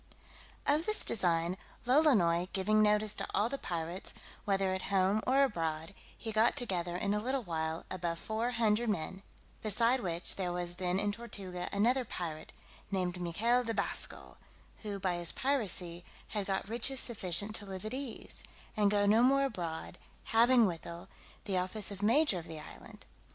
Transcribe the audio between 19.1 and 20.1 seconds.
more abroad;